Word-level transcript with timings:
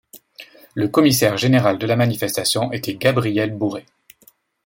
Le 0.73 0.87
commissaire 0.87 1.37
général 1.37 1.77
de 1.77 1.85
la 1.85 1.95
manifestation 1.95 2.71
était 2.71 2.95
Gabriel 2.95 3.55
Bauret. 3.55 3.85